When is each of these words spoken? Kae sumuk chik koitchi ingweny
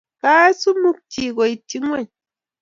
Kae 0.21 0.51
sumuk 0.61 0.97
chik 1.11 1.31
koitchi 1.35 1.75
ingweny 1.79 2.09